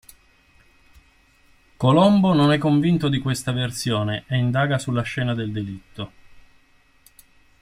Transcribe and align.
Colombo 1.77 2.33
non 2.33 2.51
è 2.51 2.57
convinto 2.57 3.07
di 3.07 3.19
questa 3.19 3.51
versione 3.51 4.23
e 4.27 4.35
indaga 4.35 4.79
sulla 4.79 5.03
scena 5.03 5.35
del 5.35 5.51
delitto. 5.51 6.11